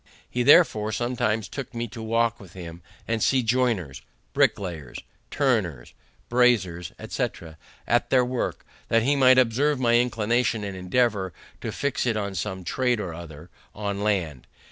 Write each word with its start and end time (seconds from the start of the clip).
He 0.27 0.41
therefore 0.41 0.91
sometimes 0.91 1.47
took 1.47 1.75
me 1.75 1.87
to 1.89 2.01
walk 2.01 2.39
with 2.39 2.53
him, 2.53 2.81
and 3.07 3.21
see 3.21 3.43
joiners, 3.43 4.01
bricklayers, 4.33 4.97
turners, 5.29 5.93
braziers, 6.27 6.91
etc., 6.97 7.55
at 7.85 8.09
their 8.09 8.25
work, 8.25 8.65
that 8.87 9.03
he 9.03 9.15
might 9.15 9.37
observe 9.37 9.79
my 9.79 9.99
inclination, 9.99 10.63
and 10.63 10.75
endeavor 10.75 11.33
to 11.61 11.71
fix 11.71 12.07
it 12.07 12.17
on 12.17 12.33
some 12.33 12.63
trade 12.63 12.99
or 12.99 13.13
other 13.13 13.51
on 13.75 14.01
land. 14.03 14.47